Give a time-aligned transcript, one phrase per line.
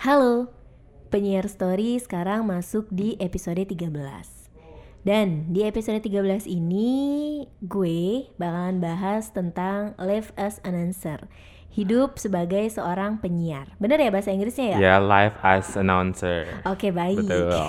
[0.00, 0.48] Halo,
[1.12, 3.92] penyiar story sekarang masuk di episode 13
[5.04, 11.28] Dan di episode 13 ini gue bakalan bahas tentang live as announcer
[11.68, 14.78] Hidup sebagai seorang penyiar Bener ya bahasa Inggrisnya ya?
[14.80, 16.48] Ya, live as announcer.
[16.64, 17.60] Oke baik Betul.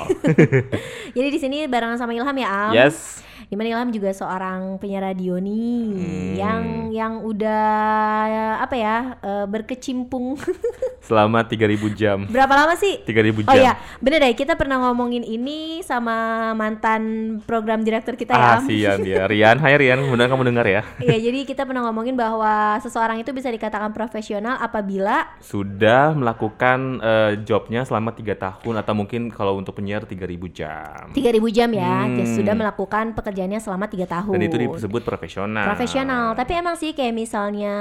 [1.20, 2.71] Jadi di sini barengan sama Ilham ya Am?
[2.71, 3.27] yes.
[3.52, 6.32] Di mana Ilham juga seorang penyiar radio nih Hmm.
[6.39, 6.63] Yang
[6.95, 7.68] yang udah
[8.63, 10.39] apa ya eh, berkecimpung
[11.02, 11.57] Selama 3000
[11.91, 12.23] jam.
[12.25, 13.02] Berapa lama sih?
[13.02, 13.49] 3000 jam.
[13.49, 16.13] Oh iya, bener deh kita pernah ngomongin ini sama
[16.53, 17.02] mantan
[17.41, 18.39] program direktur kita ya.
[18.39, 18.63] Ah, Am.
[18.63, 19.25] sian dia.
[19.25, 20.81] Rian, hai Rian, benar kamu dengar ya?
[21.03, 27.31] Iya, jadi kita pernah ngomongin bahwa seseorang itu bisa dikatakan profesional apabila Sudah melakukan eh,
[27.41, 31.09] jobnya selama tiga tahun atau mungkin kalau untuk penyiar 3000 jam.
[31.11, 31.17] 3000
[31.49, 32.16] jam ya, Hmm.
[32.16, 34.31] dia sudah melakukan pekerjaannya selama tiga tahun.
[34.31, 35.66] Dan itu disebut profesional.
[35.66, 36.25] profesional.
[36.33, 37.73] Tapi emang sih kayak misalnya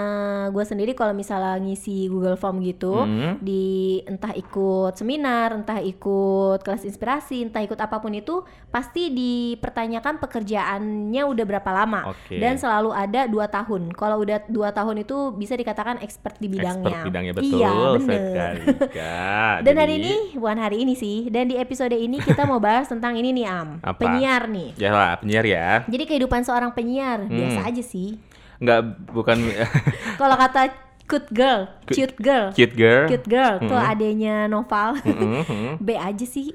[0.49, 3.10] gue sendiri kalau misalnya ngisi Google Form gitu Hmm.
[3.39, 3.67] Di
[4.03, 11.23] entah ikut seminar, entah ikut kelas inspirasi, entah ikut apa pun itu pasti dipertanyakan pekerjaannya
[11.23, 12.37] udah berapa lama Oke.
[12.37, 13.93] dan selalu ada dua tahun.
[13.93, 16.87] Kalau udah dua tahun itu bisa dikatakan expert di bidangnya.
[16.87, 18.21] Expert bidangnya betul Iya bener.
[18.23, 18.61] sekali.
[18.91, 19.57] Kak.
[19.67, 21.29] Dan hari ini bukan hari ini sih.
[21.29, 23.97] Dan di episode ini kita mau bahas tentang ini nih Am, Apa?
[23.97, 24.75] penyiar nih.
[24.77, 25.69] Ya lah, penyiar ya.
[25.87, 27.33] Jadi kehidupan seorang penyiar Hmm.
[27.33, 28.17] biasa aja sih.
[28.59, 29.41] Enggak bukan
[30.21, 33.05] Kalau kata cute girl, Cu- cute girl, cute girl.
[33.05, 33.91] cute girl tuh Mm-mm.
[33.91, 34.95] adanya Noval.
[35.03, 35.73] Mm-mm, mm-mm.
[35.85, 36.55] B aja sih,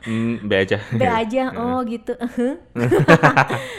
[0.00, 0.82] Hmm, be aja.
[0.90, 1.42] B aja.
[1.60, 2.18] Oh gitu.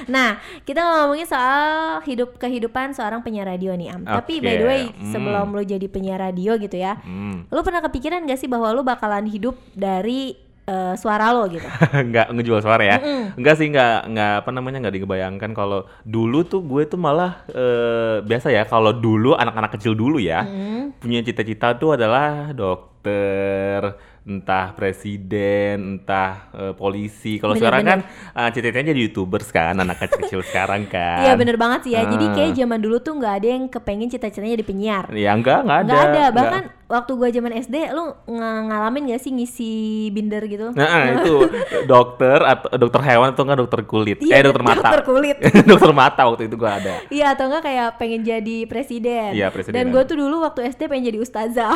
[0.08, 1.62] nah, kita ngomongin soal
[2.04, 4.02] hidup kehidupan seorang penyiar radio nih Am.
[4.04, 5.12] Tapi by the way, hmm.
[5.12, 7.46] sebelum lo jadi penyiar radio gitu ya, Hmm.
[7.48, 11.66] lo pernah kepikiran gak sih bahwa lo bakalan hidup dari eh, suara lo gitu?
[12.10, 13.36] nggak ngejual suara ya Mm-mm.
[13.36, 18.22] enggak sih nggak nggak apa namanya nggak dibayangkan kalau dulu tuh gue tuh malah eh,
[18.22, 20.94] biasa ya kalau dulu anak-anak kecil dulu ya Hmm.
[20.98, 23.82] punya cita-cita tuh adalah dokter
[24.22, 28.00] entah presiden entah eh, polisi kalau sekarang kan
[28.32, 32.04] eh, cita-citanya jadi youtubers kan anak kecil sekarang kan Iya bener banget sih ya.
[32.04, 32.34] Jadi Ah.
[32.36, 35.06] kayak zaman dulu tuh nggak ada yang kepengen cita-citanya jadi penyiar.
[35.12, 36.22] ya enggak enggak ada Nggak ada.
[36.30, 36.64] enggak.
[36.92, 39.72] Waktu gua zaman SD, lu ng- ngalamin gak sih ngisi
[40.10, 40.70] binder gitu?
[40.72, 41.48] Nah, itu
[41.88, 45.38] dokter atau dokter hewan atau enggak dokter kulit Iya, eh dokter mata dokter kulit.
[45.72, 49.32] dokter mata waktu itu gua ada Iya atau enggak kayak pengen jadi presiden.
[49.32, 49.74] Iya, presiden.
[49.74, 51.72] Dan gue tuh dulu waktu SD pengen jadi ustazah.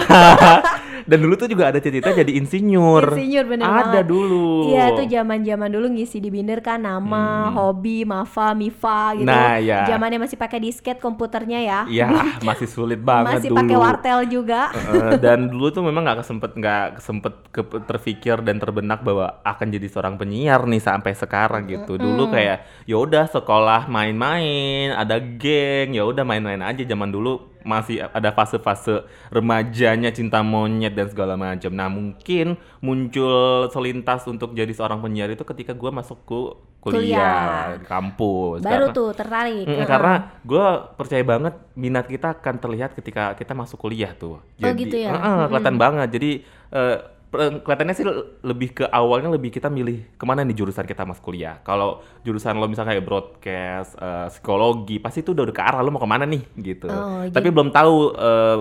[1.10, 3.14] Dan dulu tuh juga ada cita-cita jadi insinyur.
[3.14, 4.06] Insinyur, bener Ada banget.
[4.06, 4.70] dulu.
[4.70, 9.24] Iya tuh zaman-zaman dulu ngisi di binder kan nama, hobi, mafa, mifa gitu.
[9.24, 9.32] Hmm.
[9.32, 9.86] Nah, iya.
[9.88, 11.80] Zamannya masih pakai disket komputernya ya.
[11.86, 12.08] Iya,
[12.42, 13.60] masih sulit banget masih dulu.
[13.62, 14.62] pakai wartel juga.
[14.74, 19.68] Eh, dan dulu tuh memang nggak kesempet nggak kesempet ke- terpikir dan terbenak bahwa akan
[19.72, 22.02] jadi seorang penyiar nih sampai sekarang gitu.
[22.02, 28.06] Dulu kayak ya udah sekolah main-main, ada geng, ya udah main-main aja zaman dulu masih
[28.06, 31.74] ada fase-fase remajanya cinta monyet dan segala macam.
[31.74, 36.40] Nah mungkin muncul selintas untuk jadi seorang penyiar itu ketika gua masuk ke
[36.86, 37.82] kuliah, Kuliah.
[37.82, 38.62] kampus.
[38.62, 39.66] Baru Karena- tuh tertarik.
[39.66, 39.88] Mm, Heeh.
[39.90, 40.14] karena
[40.46, 44.38] gue percaya banget minat kita akan terlihat ketika kita masuk kuliah tuh.
[44.38, 45.10] Oh, gitu ya?
[45.10, 46.14] Heeh, kelihatan banget.
[46.14, 46.32] Jadi
[46.70, 48.06] per- kelihatannya sih
[48.42, 51.60] lebih ke awalnya lebih kita milih ke mana nih jurusan kita masuk kuliah.
[51.62, 56.00] Kalau jurusan lo misalnya kayak broadcast, eh, psikologi, pasti itu udah ke arah lo mau
[56.00, 56.88] ke mana nih gitu.
[56.88, 57.96] Oh, Tapi belum tahu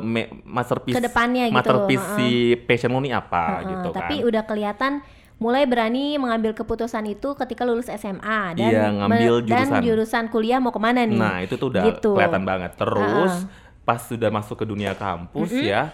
[0.01, 2.17] me- masterpiece Ke depannya gitu, masterpiece heeh.
[2.17, 2.29] si
[2.65, 4.29] passion lo nih apa Heeh, gitu tapi kan.
[4.29, 4.93] udah kelihatan
[5.35, 9.81] mulai berani mengambil keputusan itu ketika lulus SMA dan Iya, ngambil me- dan jurusan.
[9.83, 11.19] jurusan kuliah mau ke mana nih?
[11.19, 12.11] Nah, itu tuh udah Gitu.
[12.15, 12.79] kelihatan banget.
[12.79, 13.45] Terus
[13.83, 15.91] pas sudah masuk ke dunia kampus ya,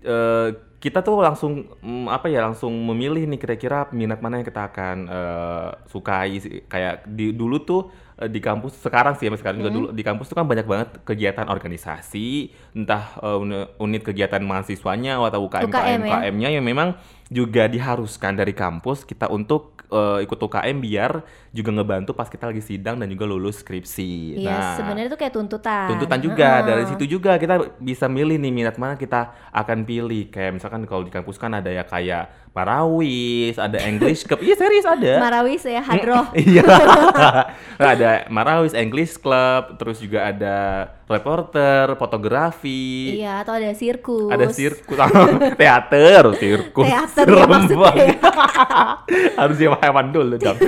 [0.00, 0.48] eh,
[0.86, 4.96] kita tuh langsung mm, apa ya langsung memilih nih kira-kira minat mana yang kita akan
[5.10, 6.62] eh, sukai sih.
[6.70, 7.90] kayak di dulu tuh
[8.22, 10.88] eh, di kampus sekarang sih sampai sekarang juga dulu di kampus tuh kan banyak banget
[11.02, 16.06] kegiatan organisasi entah uni- unit kegiatan mahasiswanya atau UKM UKM ya?
[16.06, 16.94] UKM-nya yang memang
[17.26, 22.62] juga diharuskan dari kampus kita untuk eh, ikut UKM biar juga ngebantu pas kita lagi
[22.62, 24.38] sidang dan juga lulus skripsi.
[24.38, 25.90] Iya, nah, sebenarnya itu kayak tuntutan.
[25.90, 26.66] tuntutan juga Heeh.
[26.70, 30.30] dari situ juga kita bisa milih nih minat mana kita akan pilih.
[30.30, 34.40] Kayak misalkan kalau di kampus kan ada ya kayak Marawis, ada English Club.
[34.40, 35.20] Iya serius ada.
[35.20, 36.24] Marawis ya, Hadroh.
[36.32, 36.64] Iya.
[37.92, 40.56] ada Marawis English Club, terus juga ada
[41.06, 43.14] reporter, fotografi.
[43.16, 44.26] Iya, atau ada sirkus.
[44.26, 44.98] Ada sirkus,
[45.60, 46.82] teater, sirkus.
[46.84, 47.78] Teater ya maksudnya.
[47.86, 48.18] banget.
[49.40, 50.58] Harus yang hewan dulu dong.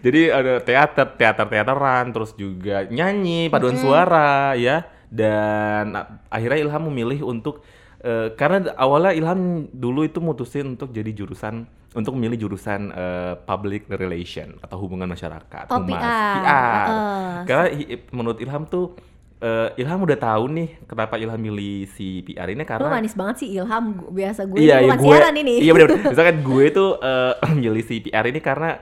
[0.00, 4.88] Jadi ada teater, teater teateran, terus juga nyanyi, paduan suara, ya.
[5.06, 5.94] Dan
[6.26, 7.62] akhirnya Ilham memilih untuk
[8.00, 9.40] eh, karena awalnya Ilham
[9.70, 11.64] dulu itu mutusin untuk jadi jurusan
[11.94, 16.02] untuk memilih jurusan eh, public relation atau hubungan masyarakat, Oh, humas, PR.
[16.02, 16.42] PR.
[16.42, 17.34] Heeh.
[17.46, 18.98] Karena i- menurut Ilham tuh
[19.44, 23.44] eh, Ilham udah tahu nih kenapa Ilham milih si PR ini Lu karena manis banget
[23.44, 25.54] sih Ilham, biasa gue iya, ini iya gue siaran ini.
[25.60, 26.04] iya bener, bener.
[26.16, 28.80] misalkan gue tuh eh, milih si PR ini karena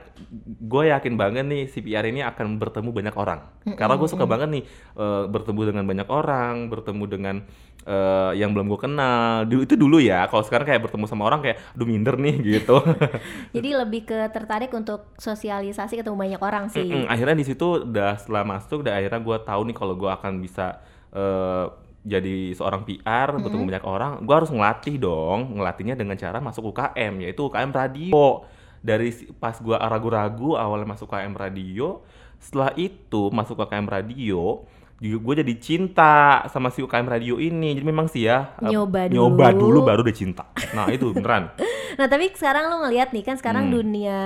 [0.63, 3.39] gue yakin banget nih si PR ini akan bertemu banyak orang
[3.75, 4.63] karena gue suka banget nih
[4.95, 7.35] eh, bertemu dengan banyak orang bertemu dengan
[7.83, 9.47] eh, yang belum gue kenal.
[9.47, 12.79] Dulu itu dulu ya kalau sekarang kayak bertemu sama orang kayak aduh minder nih gitu.
[13.55, 16.83] Jadi lebih ke tertarik untuk sosialisasi ketemu banyak orang sih.
[16.83, 20.33] Mm, akhirnya di situ udah setelah masuk udah akhirnya gue tahu nih kalau gue akan
[20.39, 20.79] bisa
[21.13, 21.65] eh,
[22.03, 25.59] jadi seorang PR bertemu banyak orang gue harus ngelatih dong.
[25.59, 28.43] Ngelatihnya dengan cara masuk UKM yaitu UKM radio.
[28.83, 32.03] Dari pas gue ragu-ragu awalnya masuk UKM radio
[32.43, 34.67] setelah itu masuk UKM radio
[35.05, 36.13] gue jadi cinta
[36.47, 39.59] sama si UKM radio ini jadi memang sih ya Nyoba nyoba dulu.
[39.75, 41.51] dulu baru udah cinta nah itu beneran
[41.93, 43.73] Nah tapi sekarang lu ngeliat nih kan sekarang Hmm.
[43.75, 44.17] dunia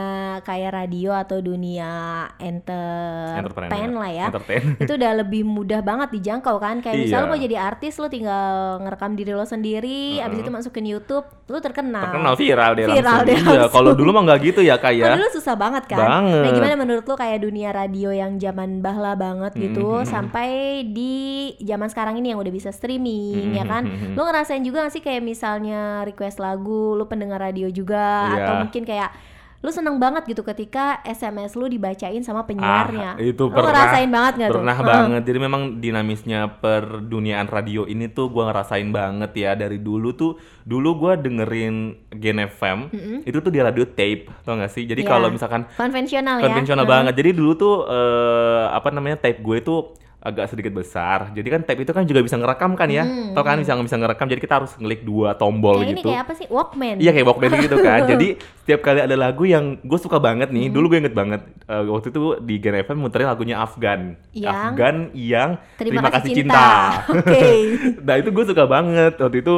[0.42, 4.28] kayak radio atau dunia entertain lah ya.
[4.28, 4.64] Entertain.
[4.78, 7.04] itu udah lebih mudah banget dijangkau kan kayak Iya.
[7.04, 8.48] misalnya lu mau jadi artis lu tinggal
[8.80, 13.28] ngerekam diri lo sendiri abis itu masukin YouTube lu terkenal terkenal viral deh Viral langsung
[13.28, 13.72] deh Iya, langsung.
[13.74, 16.40] kalau dulu mah nggak gitu ya kak ya dulu susah banget kan Banget.
[16.40, 20.06] Nah gimana menurut lu kayak dunia radio yang zaman bahla banget gitu Mhm.
[20.08, 20.50] Sampai
[20.86, 21.16] di
[21.60, 23.84] zaman sekarang ini yang udah bisa streaming ya kan?
[23.84, 24.14] Mhm.
[24.14, 28.38] Lu ngerasain juga gak sih kayak misalnya request lagu Lu pendengar radio juga Iya.
[28.40, 29.12] Atau mungkin kayak
[29.58, 33.18] lu seneng banget gitu ketika SMS lu dibacain sama penyiarnya.
[33.18, 33.66] Ah, itu Lu pernah.
[33.68, 34.56] ngerasain banget gak tuh?
[34.56, 35.22] pernah banget.
[35.26, 39.52] Jadi memang dinamisnya perduniaan radio ini tuh gua ngerasain banget ya.
[39.54, 40.32] Dari dulu tuh
[40.62, 41.76] dulu gua dengerin
[42.14, 42.78] Gen FM
[43.24, 44.86] itu tuh di radio tape tau gak sih?
[44.86, 45.10] Jadi Iya.
[45.10, 46.44] kalau misalkan Konvensional ya.
[46.46, 47.14] Konvensional banget.
[47.16, 49.80] Jadi dulu tuh eh, apa namanya tape gue tuh
[50.28, 53.56] agak sedikit besar jadi kan tape itu kan juga bisa ngerekam kan ya tau kan
[53.56, 55.84] bisa bisa ngerekam jadi kita harus ngeklik dua tombol Hmm.
[55.84, 56.48] Kayak ini gitu kayak apa sih?
[56.50, 58.00] Walkman Iya kayak Walkman gitu kan.
[58.12, 58.28] Jadi
[58.58, 60.58] setiap kali ada lagu yang gue suka banget Hmm.
[60.58, 60.66] nih.
[60.74, 64.18] Dulu gue inget banget eh, waktu itu di Gen FM muterin lagunya Afgan.
[64.34, 64.52] Yang?
[64.74, 66.68] Afgan yang Terima kasih cinta.
[67.14, 67.46] Oke.
[68.08, 69.54] nah itu gue suka banget waktu itu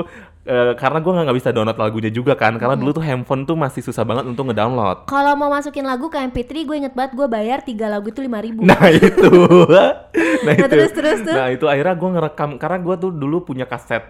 [0.49, 2.57] eh, karena gue nggak bisa download lagunya juga kan.
[2.57, 2.81] Karena Hmm.
[2.81, 5.05] dulu tuh handphone tuh masih susah banget untuk ngedownload.
[5.05, 8.41] Kalau mau masukin lagu ke MP3 gue inget banget gue bayar tiga lagu itu lima
[8.41, 9.29] ribu Nah itu,
[10.45, 11.35] nah itu, terus, terus, tuh?
[11.37, 14.01] nah itu akhirnya gue ngerekam karena gue tuh dulu punya kaset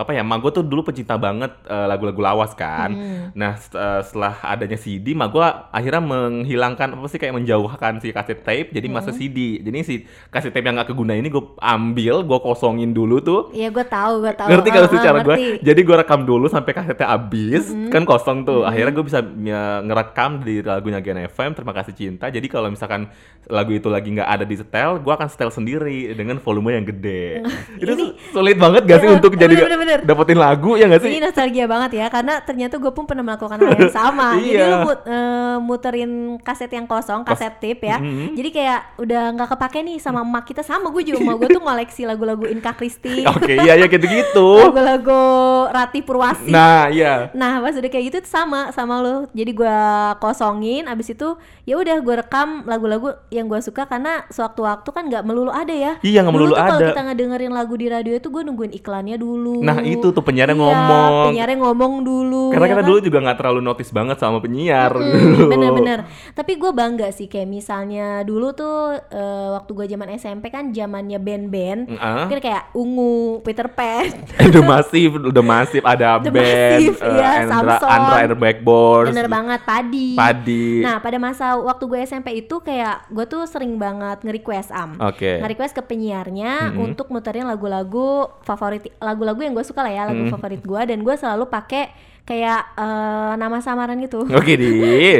[0.00, 2.88] apa ya, mak gue tuh dulu pecinta banget eh, lagu-lagu lawas kan.
[2.88, 3.24] Hmm.
[3.32, 8.40] Nah eh, setelah adanya CD, mak gue akhirnya menghilangkan apa sih kayak menjauhkan si kaset
[8.40, 8.96] tape, jadi Hmm.
[8.96, 9.60] masuk CD.
[9.60, 9.94] Jadi si
[10.28, 13.40] kaset tape yang gak keguna ini gue ambil, gue kosongin dulu tuh.
[13.52, 14.48] Iya gue tahu gue tahu.
[14.48, 15.36] Ngerti gak Ah, sih ah, cara gue?
[15.60, 18.64] Jadi gue rekam dulu sampai kasetnya habis, kan kosong tuh.
[18.64, 22.26] Akhirnya gue bisa ya, ngerekam di lagunya Gen FM, Terima Kasih Cinta.
[22.26, 23.12] Jadi kalau misalkan
[23.44, 27.42] lagu itu lagi nggak ada di setel, gue akan setel sendiri dengan volume yang gede.
[27.76, 29.54] itu Ini- sulit banget gak sih untuk jadi
[29.92, 29.98] bener-bener.
[30.06, 31.10] dapetin lagu ya gak sih?
[31.10, 34.28] Ini nostalgia banget ya karena ternyata gue pun pernah melakukan hal yang sama.
[34.36, 34.66] Jadi Iya.
[34.68, 37.98] lu mut- eh, muterin kaset yang kosong, kaset tape ya.
[37.98, 38.34] Mhm.
[38.34, 41.62] Jadi kayak udah nggak kepake nih sama emak kita sama gue juga emak gue tuh
[41.62, 44.48] ngoleksi lagu-lagu Inka Kristi, Oke, iya ya gitu-gitu.
[44.64, 45.20] lagu-lagu
[45.68, 46.48] Rati Purwasi.
[46.48, 47.30] Nah, iya.
[47.32, 49.26] Nah pas udah kayak gitu sama sama lo.
[49.30, 49.78] Jadi gua
[50.18, 55.22] kosongin, abis itu ya udah gue rekam lagu-lagu yang gua suka karena sewaktu-waktu kan nggak
[55.22, 55.92] melulu ada ya.
[56.00, 56.88] Iya, nggak melulu tuh Kalau ada.
[56.88, 59.60] kita ngedengerin lagu di radio itu gue nungguin iklannya dulu.
[59.60, 61.24] Nah, itu tuh penyiarnya Iya, ngomong.
[61.32, 62.44] Penyiarnya ngomong dulu.
[62.52, 62.88] Karena ya kita kan?
[62.88, 64.92] dulu juga nggak terlalu notice banget sama penyiar.
[64.92, 65.98] Hmm, bener-bener.
[66.34, 71.18] Tapi gue bangga sih kayak misalnya dulu tuh eh, waktu gue zaman SMP kan zamannya
[71.18, 71.80] band-band.
[71.96, 72.26] Ah.
[72.26, 74.10] Mungkin kayak Ungu, Peter Pan.
[74.50, 77.90] udah masif, udah masif ada The band, Massive, eh, iya, Andra, Samson.
[77.90, 80.08] Andra and Backboards, Bener banget, Padi.
[80.14, 80.82] Padi.
[80.84, 85.40] Nah pada masa waktu gue SMP itu kayak gue tuh sering banget nge-request am Oke.
[85.40, 86.92] Nge-request ke penyiarnya Mm-mm.
[86.92, 90.30] untuk muterin lagu-lagu favorit Lagu-lagu yang gue suka lah ya, lagu Mm.
[90.30, 91.90] favorit gue Dan gue selalu pakai
[92.22, 94.70] kayak eh, nama samaran gitu Oke di.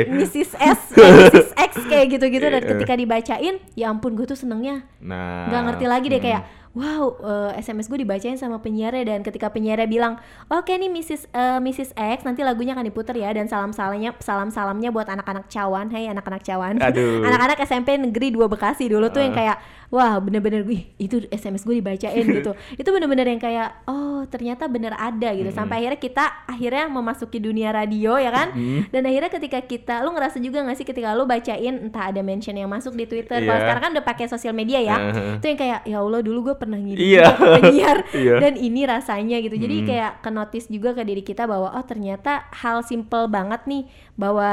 [0.07, 0.55] Mrs.
[0.55, 1.51] S, kayak Mrs.
[1.57, 2.71] X kayak gitu-gitu Dan Iya.
[2.71, 5.49] ketika dibacain, ya ampun gue tuh senengnya Nah.
[5.49, 6.29] nggak ngerti lagi deh hmm.
[6.29, 10.15] kayak wow eh, SMS gue dibacain sama penyiarnya dan ketika penyiarnya bilang
[10.47, 11.27] oke nih Mrs.
[11.27, 11.91] eh, Mrs.
[11.93, 16.07] X nanti lagunya akan diputer ya dan salam salamnya salam salamnya buat anak-anak cawan Hai
[16.07, 16.79] anak-anak cawan
[17.27, 19.59] anak-anak SMP negeri 2 Bekasi dulu tuh yang kayak
[19.91, 24.95] wah bener-bener wih itu SMS gue dibacain gitu itu bener-bener yang kayak oh ternyata bener
[24.95, 28.55] ada gitu sampai akhirnya kita akhirnya memasuki dunia radio ya kan
[28.87, 32.55] dan akhirnya ketika kita lu ngerasa juga gak sih ketika lu bacain entah ada mention
[32.55, 33.63] yang masuk di Twitter kalau Iya.
[33.65, 35.37] sekarang kan udah pakai sosial media ya Uh-huh.
[35.37, 37.27] itu yang kayak ya Allah dulu gue pernah ngirim Iya.
[37.33, 38.35] ke penyiar Iya.
[38.39, 42.47] dan ini rasanya gitu jadi kayak ke notice juga ke diri kita bahwa oh ternyata
[42.53, 44.51] hal simple banget nih bahwa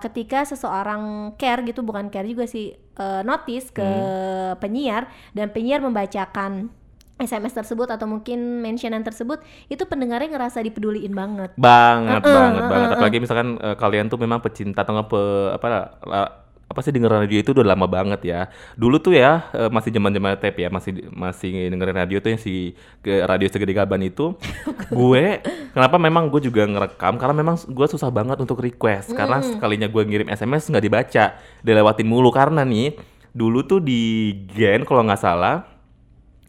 [0.00, 1.02] ketika seseorang
[1.36, 4.58] care gitu bukan care juga sih eh, notice ke Mm.
[4.58, 6.70] penyiar dan penyiar membacakan
[7.14, 9.38] SMS tersebut atau mungkin mentionan tersebut
[9.70, 12.96] itu pendengarnya ngerasa dipeduliin banget banget Uh-uh, banget uh-uh, banget uh-uh.
[12.98, 15.22] apalagi misalkan eh, kalian tuh memang pecinta atau pe,
[15.54, 15.66] apa
[16.10, 16.32] la-
[16.74, 18.40] apa sih dengerin radio itu udah lama banget ya.
[18.74, 22.74] Dulu tuh ya eh, masih zaman-zaman tape ya, masih masih dengerin radio tuh yang si
[22.98, 24.34] ke radio segede gaban itu.
[24.98, 25.24] gue
[25.70, 30.02] kenapa memang gue juga ngerekam karena memang gue susah banget untuk request karena sekalinya gue
[30.02, 31.24] ngirim SMS nggak dibaca,
[31.62, 32.98] dilewatin mulu karena nih
[33.30, 35.73] dulu tuh di Gen kalau nggak salah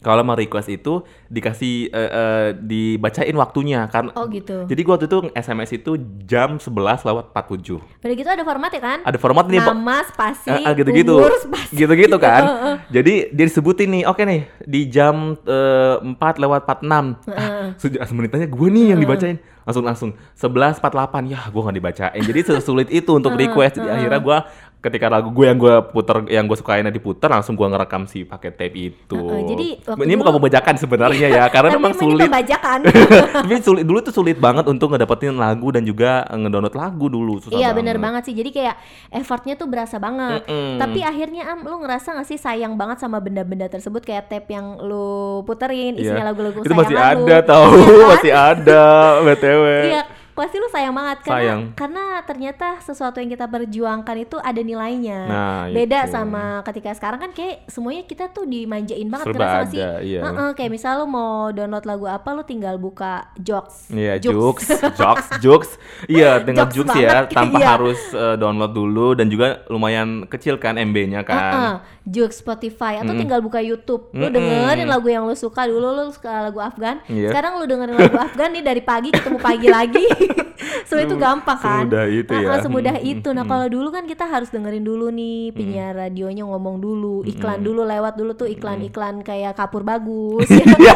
[0.06, 3.90] kalau mau request itu dikasih eh, eh, dibacain waktunya.
[3.90, 4.62] Kan Oh gitu.
[4.64, 5.90] jadi gua waktu itu SMS itu
[6.22, 6.70] jam 11
[7.02, 8.98] lewat 47 Udah gitu ada format ya kan?
[9.02, 9.58] ada format nih.
[9.58, 11.18] Nama, spasi, Ah, ah, gitu-gitu.
[11.18, 11.74] umur, spasi.
[11.74, 12.42] gitu-gitu kan.
[12.94, 18.46] Jadi dia disebutin nih oke nih di jam eh, 4 lewat 46 ah, sejak menitannya
[18.46, 19.36] gue nih yang dibacain.
[19.66, 22.22] Langsung langsung 11 48 ya gue nggak dibacain.
[22.22, 23.82] Jadi sesulit itu untuk request.
[23.82, 24.38] Jadi akhirnya gue
[24.86, 28.50] ketika lagu gue yang gue puter yang gue sukainnya diputar langsung gue ngerekam si pakai
[28.50, 32.00] tape itu Heeh, jadi waktu ini dulu- bukan pembajakan sebenarnya ya karena Tapi memang ini
[32.00, 32.78] sulit pembajakan.
[33.42, 37.56] tapi sulit dulu tuh sulit banget untuk ngedapetin lagu dan juga ngedownload lagu dulu susah
[37.56, 38.34] Iya bener banget sih.
[38.34, 38.76] Jadi kayak
[39.10, 40.44] effortnya tuh berasa banget.
[40.44, 40.76] Mm-mm.
[40.76, 44.78] Tapi akhirnya am lu ngerasa gak sih sayang banget sama benda-benda tersebut kayak tape yang
[44.78, 45.06] lu
[45.42, 46.26] puterin isinya Iya.
[46.26, 47.26] lagu-lagu itu masih kesayangan lu.
[47.26, 48.08] ada tau Iya kan?
[48.08, 48.82] masih ada
[49.26, 50.02] btw Iya,
[50.36, 51.60] pasti lu sayang banget karena Sayang.
[51.72, 55.20] karena ternyata sesuatu yang kita perjuangkan itu ada nilainya.
[55.24, 56.12] Nah, Beda itu.
[56.12, 60.20] sama ketika sekarang kan kayak semuanya kita tuh dimanjain banget Serba ada, iya.
[60.20, 63.88] Heeh, kayak misal lu mau download lagu apa lu tinggal buka Jokes.
[63.88, 64.68] Iya, jokes,
[65.00, 65.70] jokes, jokes.
[66.04, 67.68] Iya, dengan Jokes ya, tanpa iya.
[67.72, 71.40] harus eh, download dulu dan juga lumayan kecil kan MB-nya kan.
[71.40, 71.74] Heeh,
[72.06, 74.12] Joox Spotify atau tinggal buka YouTube.
[74.12, 74.36] Lu Mm-mm.
[74.36, 77.00] dengerin lagu yang lu suka dulu lu suka lagu Afgan.
[77.08, 77.32] Iya.
[77.32, 80.04] Sekarang lu dengerin lagu Afgan nih dari pagi ketemu pagi lagi.
[80.88, 81.84] so itu gampang kan.
[81.86, 82.48] semudah itu ya.
[82.52, 83.12] Heeh, semudah Mm-mm.
[83.18, 83.28] itu.
[83.34, 87.82] Nah, kalau dulu kan kita harus dengerin dulu nih penyiar radionya ngomong dulu, iklan dulu
[87.82, 90.46] lewat dulu tuh iklan-iklan kayak kapur bagus.
[90.86, 90.94] ya.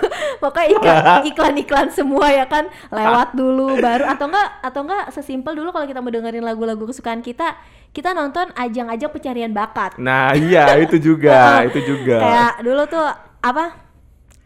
[0.42, 5.70] Pokoknya iklan- iklan-iklan semua ya kan lewat dulu baru atau enggak atau enggak sesimpel dulu
[5.70, 7.54] kalau kita mau dengerin lagu-lagu kesukaan kita,
[7.94, 9.98] kita nonton ajang-ajang pencarian bakat.
[10.02, 12.18] Nah, iya itu juga, itu juga.
[12.18, 13.06] Kayak dulu tuh
[13.42, 13.81] apa?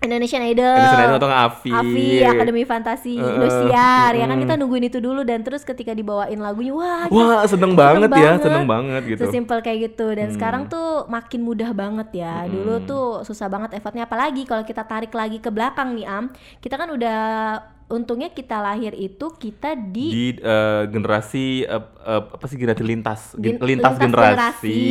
[0.05, 0.77] Indonesian Idol.
[0.77, 1.71] Indonesian Idol atau AFI.
[1.73, 4.13] AFI, Akademi Fantasi Heeh, Indosiar.
[4.13, 8.13] Ya kan kita nungguin itu dulu dan terus ketika dibawain lagunya wah Wah, seneng banget
[8.13, 9.21] ya, seneng banget gitu.
[9.27, 12.45] Sesimpel kayak gitu dan sekarang tuh makin mudah banget ya.
[12.47, 16.29] Dulu tuh susah banget effortnya apalagi kalau kita tarik lagi ke belakang nih Am.
[16.61, 17.21] Kita kan udah
[17.87, 23.21] untungnya kita lahir itu kita di, Di eh, generasi eh, eh, apa sih generasi lintas,
[23.39, 24.83] Gen- Gen- lintas, generasi.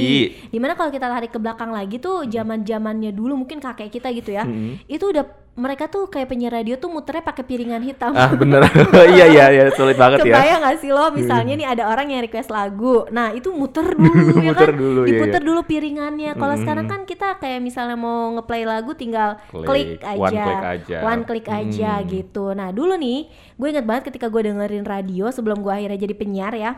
[0.47, 4.11] Di mana kalau kita tarik ke belakang lagi tuh zaman zamannya dulu mungkin kakek kita
[4.15, 4.47] gitu ya.
[4.47, 4.87] Mm-mm.
[4.87, 8.11] Itu udah mereka tuh kayak penyiar radio tuh muternya pakai piringan hitam.
[8.11, 8.59] Ah bener,
[9.15, 10.35] iya iya iya sulit banget ya.
[10.35, 14.35] Kebayang gak sih lo misalnya nih ada orang yang request lagu Nah itu muter dulu
[14.35, 15.47] ya Muter kan dulu, iya, Diputer iya.
[15.47, 16.61] dulu piringannya Kalau Mm-mm.
[16.61, 20.97] sekarang kan kita kayak misalnya mau ngeplay lagu tinggal Klik, klik, aja one click aja.
[20.99, 22.07] One click aja Mm.
[22.11, 23.19] gitu Nah dulu nih
[23.55, 26.71] gue inget banget ketika gue dengerin radio Sebelum gue akhirnya jadi penyiar ya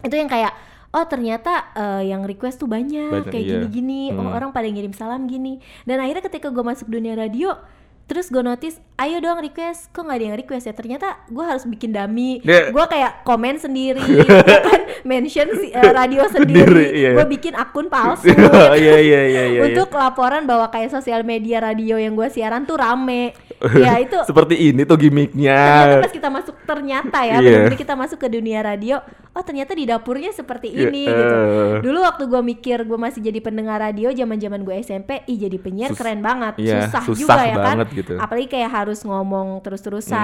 [0.00, 0.54] Itu yang kayak
[0.90, 3.52] Oh ternyata eh, yang request tuh banyak, Banyak, kayak iya.
[3.58, 4.30] gini-gini Oh Hmm.
[4.30, 7.58] orang pada ngirim salam gini Dan akhirnya ketika gue masuk dunia radio
[8.04, 10.72] Terus gue notice, ayo dong request, kok nggak ada yang request ya?
[10.72, 13.96] Ternyata gue harus bikin dummy, Dia- gue kayak komen sendiri,
[14.68, 17.10] kan mention si, eh, radio Sendiri, iya.
[17.12, 18.36] gue bikin akun palsu Iya
[18.76, 19.42] iya iya iya.
[19.48, 19.60] iya.
[19.64, 23.32] untuk laporan bahwa kayak sosial media radio yang gue siaran tuh rame.
[23.72, 25.56] ya itu seperti ini tuh gimmicknya.
[25.56, 27.56] ternyata pas kita masuk ternyata ya Iya.
[27.64, 31.74] benar kita masuk ke dunia radio oh ternyata di dapurnya seperti Iya, ini gitu eh.
[31.80, 35.56] dulu waktu gue mikir gue masih jadi pendengar radio zaman zaman gue SMP ih jadi
[35.56, 38.14] penyiar Sus- keren banget iya, susah, susah juga ya kan banget gitu.
[38.16, 40.18] apalagi kayak harus ngomong terus terusan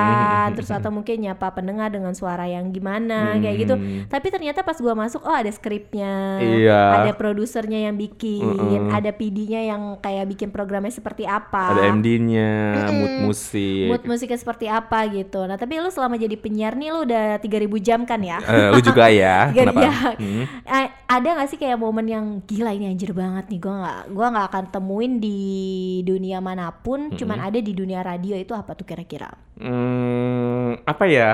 [0.53, 4.05] terus atau mungkin nyapa pendengar dengan suara yang gimana kayak gitu Hmm.
[4.07, 6.81] tapi ternyata pas gue masuk oh ada skripnya Iya.
[7.01, 8.91] ada produsernya yang bikin Mm-mm.
[8.91, 12.97] ada PD-nya yang kayak bikin programnya seperti apa Ada MD-nya, Mm-mm.
[12.97, 13.87] mood musik.
[13.87, 15.45] mood musiknya seperti apa gitu.
[15.45, 17.47] Nah, tapi lu selama jadi penyiar nih lu udah 3000
[17.79, 18.39] jam kan ya?
[18.41, 19.49] Eh, lu juga ya?
[19.57, 19.81] Kenapa?
[19.81, 19.95] ya.
[20.17, 20.45] Hmm.
[21.07, 24.47] Ada gak sih kayak momen yang gila ini anjir banget nih gua nggak gua nggak
[24.49, 25.39] akan temuin di
[26.01, 31.31] dunia mana pun cuman ada di dunia radio itu apa tuh kira-kira Hmm, apa ya?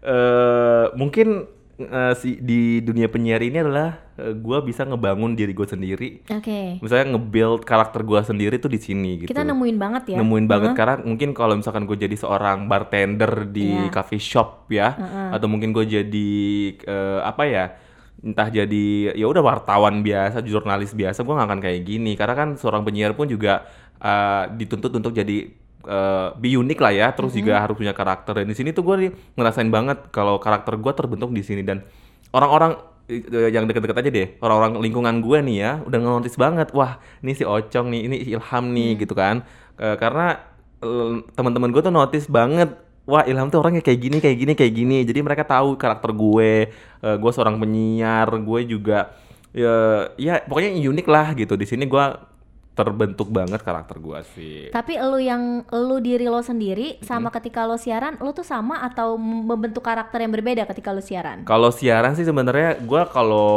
[0.00, 1.44] Eh mungkin
[1.78, 6.08] eh, si di dunia penyiar ini adalah eh, gua bisa ngebangun diri gue sendiri.
[6.26, 9.28] oke Misalnya nge-build karakter gua sendiri tuh di sini gitu.
[9.28, 10.78] kita nemuin banget ya nemuin banget Heeh.
[10.78, 13.88] karena mungkin kalau misalkan gue jadi seorang bartender di Iya.
[13.90, 14.92] coffee shop ya
[15.30, 16.30] atau mungkin gue jadi
[16.76, 17.64] eh, apa ya
[18.20, 18.84] entah jadi
[19.14, 23.12] ya udah wartawan biasa jurnalis biasa gue nggak akan kayak gini karena kan seorang penyiar
[23.12, 23.64] pun juga
[23.96, 25.48] eh, dituntut untuk jadi
[25.86, 28.42] eh, be unik lah ya terus juga harus punya karakter.
[28.42, 31.62] Dan di sini tuh gue ngerasain banget kalau karakter gue terbentuk di sini.
[31.62, 31.84] Dan
[32.34, 37.02] orang-orang eh, yang deket-deket aja deh orang-orang lingkungan gue nih ya udah nge-notice banget wah
[37.24, 39.44] ini si Ocong nih ini Ilham nih gitu kan.
[39.80, 40.48] Eh, karena
[41.36, 42.72] teman-teman gue tuh notice banget
[43.04, 44.98] wah Ilham tuh orangnya kayak gini kayak gini kayak gini.
[45.04, 49.16] Jadi mereka tahu karakter gue Eh, gue seorang penyiar gue juga
[49.56, 51.56] ya ya pokoknya unik lah gitu.
[51.56, 52.28] Di sini gua
[52.70, 57.74] terbentuk banget karakter gua sih Tapi lu yang lu diri lo sendiri sama ketika lo
[57.74, 61.42] siaran, lu tuh sama atau membentuk karakter yang berbeda ketika lu siaran?
[61.44, 63.50] kalau siaran sih sebenarnya gua kalau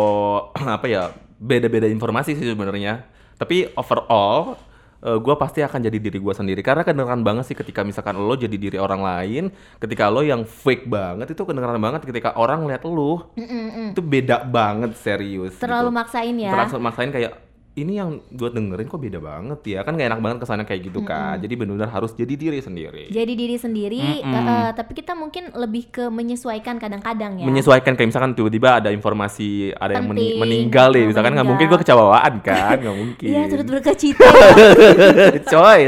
[0.77, 1.03] apa ya
[1.37, 3.05] beda-beda informasi sih sebenarnya
[3.35, 4.55] tapi overall
[4.99, 8.33] eh, gua pasti akan jadi diri gua sendiri karena kedengeran banget sih ketika misalkan lo
[8.33, 9.43] jadi diri orang lain
[9.77, 13.31] ketika lo yang fake banget itu kedengeran banget ketika orang lihat lo
[13.93, 15.99] itu beda banget serius Terlalu gitu.
[16.01, 16.51] maksain ya.
[16.51, 17.33] Terlalu maksain kayak
[17.73, 19.79] ini yang gue dengerin kok beda banget ya.
[19.81, 23.09] Kan gak enak banget ke sana kayak gitu kan jadi benar-benar harus jadi diri sendiri.
[23.09, 24.29] Jadi diri sendiri, Mm-mm.
[24.29, 27.45] eh, eh, tapi kita mungkin lebih ke menyesuaikan kadang-kadang ya.
[27.49, 30.41] menyesuaikan kayak misalkan tiba-tiba ada informasi ada yang meni- Penting.
[30.41, 32.75] meninggal deh misalkan nggak mungkin gue kecewaan kan?
[32.77, 33.27] Nggak mungkin.
[33.27, 34.27] Iya, turut berduka cita.
[35.51, 35.81] coy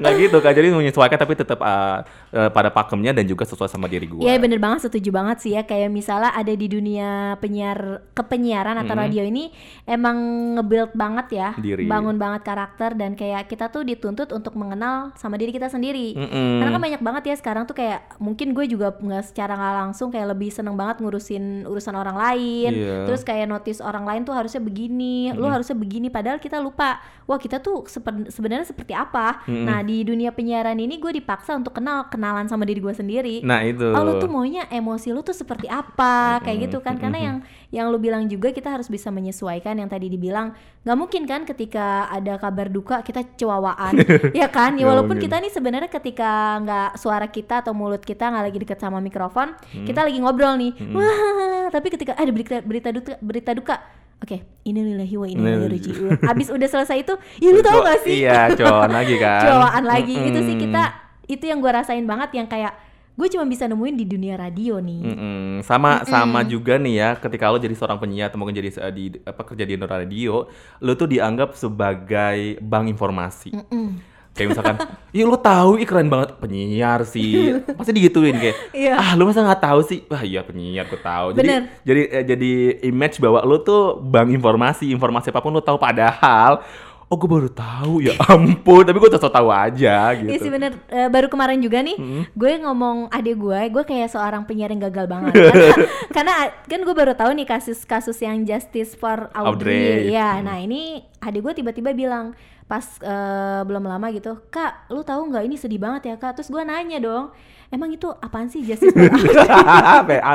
[0.00, 2.00] nggak gitu kan jadi menyesuaikan tapi tetap uh,
[2.32, 4.88] uh, pada pakemnya dan juga sesuai sama diri gue Iya bener banget.
[4.88, 5.62] Setuju banget sih ya.
[5.66, 9.52] Kayak misalnya ada di dunia penyiar kepenyiaran atau radio ini
[9.84, 10.16] emang
[10.56, 11.86] nge-build banget ya Diri.
[11.86, 16.14] bangun banget karakter dan kayak kita tuh dituntut untuk mengenal sama diri kita sendiri.
[16.14, 16.60] Mm-mm.
[16.60, 20.08] karena kan banyak banget ya sekarang tuh kayak mungkin gue juga nggak secara nggak langsung
[20.10, 22.72] kayak lebih seneng banget ngurusin urusan orang lain.
[22.74, 23.08] Iya.
[23.08, 27.00] terus kayak notice orang lain tuh harusnya begini lu harusnya begini padahal kita lupa
[27.30, 27.86] wah kita tuh
[28.26, 29.46] sebenarnya seperti apa?
[29.46, 33.36] Nah di dunia penyiaran ini gue dipaksa untuk kenal kenalan sama diri gue sendiri.
[33.46, 33.86] Nah itu.
[33.94, 36.42] Oh lu tuh maunya emosi lu tuh seperti apa?
[36.42, 36.98] Kayak gitu kan.
[36.98, 37.36] Karena yang
[37.70, 40.50] yang lu bilang juga kita harus bisa menyesuaikan yang tadi dibilang
[40.82, 43.96] nggak mungkin kan ketika ada kabar duka kita cewawaan.
[44.36, 44.76] Ya kan?
[44.76, 45.24] Ya Nggak walaupun mungkin.
[45.24, 46.30] kita nih sebenarnya ketika
[46.60, 50.72] nggak suara kita atau mulut kita nggak lagi deket sama mikrofon kita lagi ngobrol nih.
[50.92, 53.76] Wah tapi ketika ada berita berita duka berita duka.
[54.20, 56.20] Oke, ini lillahi wa inna ilaihi.
[56.28, 58.20] Abis udah selesai itu, ya lu tau gak sih?
[58.20, 59.48] iya cowok lagi kan.
[59.48, 60.12] Cowaan lagi.
[60.12, 60.64] Itu sih Mm-mm.
[60.68, 60.82] kita
[61.24, 62.76] itu yang gue rasain banget yang kayak
[63.20, 65.60] gue cuma bisa nemuin di dunia radio nih Mm-mm.
[65.60, 69.04] sama sama juga nih ya ketika lo jadi seorang penyiar atau mungkin jadi eh, di
[69.20, 70.48] apa kerja di radio
[70.80, 74.00] lo tuh dianggap sebagai bank informasi Mm-mm.
[74.32, 74.76] kayak misalkan
[75.16, 78.96] iya lo tahu ih keren banget penyiar sih pasti digituin kayak Iya.
[78.96, 81.68] ah lo masa nggak tahu sih wah iya penyiar gue tahu Bener.
[81.84, 82.52] jadi jadi eh, jadi
[82.88, 86.64] image bahwa lo tuh bank informasi informasi apa pun lo tahu padahal
[87.10, 88.06] oh gue baru tahu.
[88.06, 90.30] Ya ampun tapi gue tetap tahu aja gitu.
[90.30, 90.78] Iya sih bener.
[90.86, 91.98] Eh, baru kemarin juga nih
[92.30, 95.34] gue ngomong adik gue gue kayak seorang penyiar yang gagal banget.
[95.34, 95.74] Karena,
[96.14, 96.34] karena
[96.70, 100.14] kan gue baru tahu nih kasus-kasus yang justice for Audrey, Audrey.
[100.14, 102.32] ya nah ini adik gue tiba-tiba bilang
[102.70, 106.46] pas eh, belum lama gitu kak lu tahu nggak ini sedih banget ya kak terus
[106.46, 107.34] gue nanya dong
[107.66, 109.10] emang itu apaan sih justice for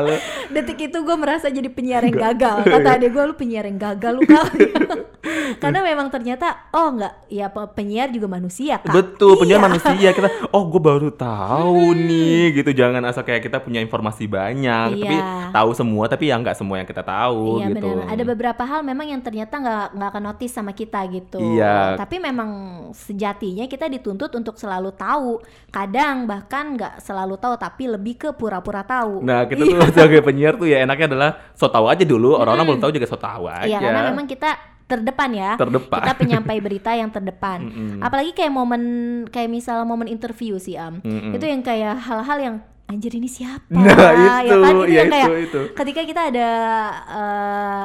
[0.04, 0.16] lo.
[0.52, 4.12] detik itu gue merasa jadi penyiar yang gagal kata adik gue lu penyiar yang gagal
[4.14, 4.68] lu kali
[5.62, 9.66] karena memang ternyata oh nggak ya pe- penyiar juga manusia kak Betul, penyiar Iya.
[9.66, 10.30] manusia kita.
[10.52, 12.72] Oh, gue baru tahu nih, gitu.
[12.72, 15.50] Jangan asal kayak kita punya informasi banyak, tapi Iya.
[15.52, 17.88] tahu semua, tapi ya nggak semua yang kita tahu, Iya gitu.
[17.88, 18.06] benar.
[18.12, 21.40] Ada beberapa hal memang yang ternyata nggak nggak akan notice sama kita gitu.
[21.40, 21.96] Iya.
[21.96, 22.50] Tapi memang
[22.92, 25.40] sejatinya kita dituntut untuk selalu tahu.
[25.70, 29.22] Kadang bahkan nggak selalu tahu, tapi lebih ke pura-pura tahu.
[29.22, 32.34] Nah, kita tuh sebagai penyiar tuh ya enaknya adalah so tahu aja dulu.
[32.36, 33.70] Orang-orang belum tahu juga so tahu aja.
[33.70, 34.50] Iya karena memang kita
[34.86, 35.52] terdepan ya.
[35.58, 36.02] Terdepan.
[36.02, 37.60] Kita penyampai berita yang terdepan.
[38.06, 38.84] Apalagi kayak momen
[39.30, 41.02] kayak misalnya momen interview sih Am.
[41.06, 43.66] Itu yang kayak hal-hal yang anjir ini siapa?
[43.74, 45.62] Nah, ya itu, kan itu ya yang kayak itu, itu.
[45.74, 46.50] ketika kita ada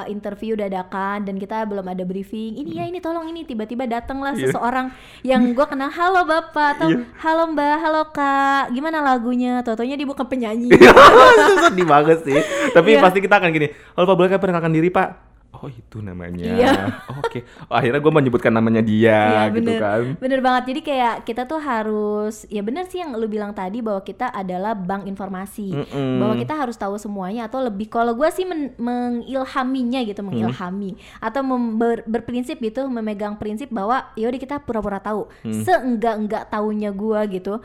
[0.06, 2.56] interview dadakan dan kita belum ada briefing.
[2.56, 4.52] Ini ya ini tolong ini tiba-tiba datanglah Iya.
[4.52, 7.04] seseorang yang gua kenal halo Bapak atau Iya.
[7.18, 8.64] halo Mbak, halo Kak.
[8.70, 9.60] Gimana lagunya?
[9.60, 10.70] Totonya dia bukan penyanyi.
[11.68, 12.40] Sedih banget sih.
[12.72, 13.02] Tapi Iya.
[13.02, 13.68] pasti kita akan gini.
[13.92, 15.29] Halo Pak, boleh perkenalkan diri Pak?
[15.50, 16.46] Oh itu namanya.
[16.46, 16.72] Iya.
[17.18, 17.42] Oke.
[17.66, 20.00] Oh, akhirnya gue menyebutkan namanya dia, Iya gitu bener, kan.
[20.22, 20.62] bener banget.
[20.70, 24.78] Jadi kayak kita tuh harus, ya bener sih yang lu bilang tadi bahwa kita adalah
[24.78, 26.22] bank informasi, Mm-mm.
[26.22, 31.42] bahwa kita harus tahu semuanya atau lebih kalau gue sih men- mengilhaminya gitu, mengilhami atau
[31.42, 37.20] mem- ber- berprinsip gitu, memegang prinsip bahwa yaudah kita pura-pura tahu, seenggak enggak tahunya gue
[37.34, 37.58] gitu.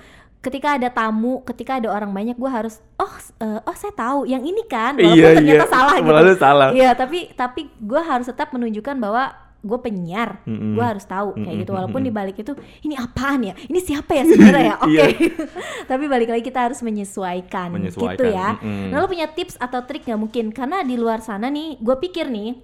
[0.45, 3.09] Ketika ada tamu, ketika ada orang banyak, gue harus oh
[3.41, 5.73] eh, oh saya tahu yang ini kan, walaupun Iya, ternyata iya.
[5.73, 6.09] salah gitu.
[6.13, 6.67] Walaupun salah.
[6.69, 9.33] Iya, tapi tapi gue harus tetap menunjukkan bahwa
[9.65, 10.77] gue penyiar, Mm-mm.
[10.77, 11.73] gue harus tahu kayak gitu.
[11.73, 12.13] Walaupun mm-mm.
[12.13, 12.53] di balik itu
[12.85, 13.57] ini apaan ya?
[13.57, 14.75] Ini siapa ya sebenarnya ya?
[14.85, 14.93] Oke.
[14.93, 15.05] Iya.
[15.89, 18.61] tapi balik lagi kita harus menyesuaikan, Menyesuaikan, gitu ya.
[18.61, 18.93] mm-mm.
[18.93, 20.53] Nah, lo punya tips atau trik nggak mungkin?
[20.53, 22.61] Karena di luar sana nih, gue pikir nih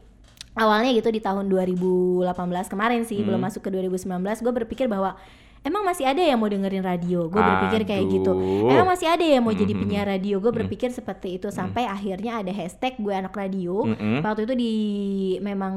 [0.53, 2.29] awalnya gitu di tahun 2018
[2.69, 5.15] kemarin sih, belum masuk ke 2019, gue berpikir bahwa
[5.61, 7.25] emang masih ada yang mau dengerin radio?
[7.25, 8.31] Gue berpikir kayak gitu.
[8.65, 9.79] Emang masih ada yang mau jadi Mhm.
[9.79, 10.35] penyiar radio?
[10.37, 11.47] Gue berpikir seperti itu.
[11.49, 13.85] Sampai akhirnya ada hashtag gue anak radio.
[14.21, 14.73] Waktu itu di
[15.39, 15.75] memang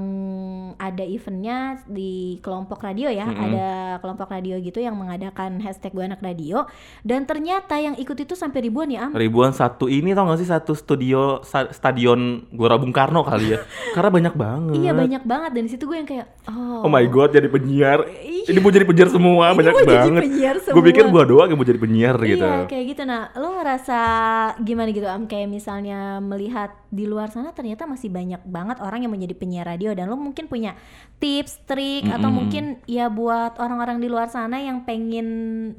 [0.76, 3.26] ada eventnya di kelompok radio ya.
[3.26, 3.68] Ada
[3.98, 6.64] kelompok radio gitu yang mengadakan hashtag gue anak radio.
[7.00, 9.12] Dan ternyata yang ikut itu sampai ribuan ya am?
[9.12, 10.48] Ribuan satu ini tau gak sih?
[10.48, 13.60] Satu studio stadion Gelora Bung Karno kali ya.
[13.94, 14.74] Karena banyak banget.
[14.76, 15.50] Iya banyak banget.
[15.52, 16.90] Dan di situ gue yang kayak oh oh.
[16.90, 18.06] My god jadi penyiar.
[18.22, 18.48] Iya.
[18.48, 19.50] ini mau jadi penyiar semua.
[19.50, 20.22] Ini banyak jadi banget.
[20.70, 22.46] gue pikir gua doang yang mau jadi penyiar gitu.
[22.46, 23.02] Iya kayak gitu.
[23.02, 23.98] Nah lo ngerasa
[24.62, 25.10] gimana gitu?
[25.10, 29.66] Am kayak misalnya melihat di luar sana ternyata masih banyak banget orang yang menjadi penyiar
[29.66, 30.78] radio dan lo mungkin punya
[31.18, 32.38] tips trik atau Mm-mm.
[32.38, 35.26] mungkin ya buat orang-orang di luar sana yang pengen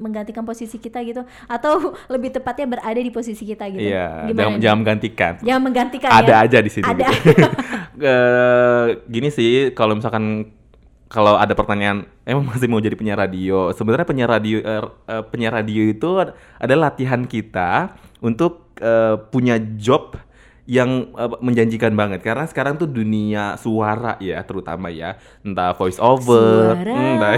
[0.02, 1.24] menggantikan posisi kita gitu.
[1.48, 3.80] Atau lebih tepatnya berada di posisi kita gitu.
[3.80, 5.34] Iya gimana jangan, jangan menggantikan.
[5.40, 6.44] Jangan menggantikan ada ya?
[6.44, 7.08] aja di sini Ada.
[7.14, 7.48] gitu.
[7.96, 10.52] Eh, gini sih kalau misalkan
[11.06, 13.70] kalau ada pertanyaan emang masih mau jadi penyiar radio?
[13.72, 14.84] Sebenarnya penyiar radio eh,
[15.30, 20.18] penyiar radio itu ad- adalah latihan kita untuk eh, punya job
[20.66, 22.26] yang eh, menjanjikan banget.
[22.26, 25.22] Karena sekarang tuh dunia suara ya terutama ya.
[25.46, 26.94] Entah voice over Suara.
[26.98, 27.34] entah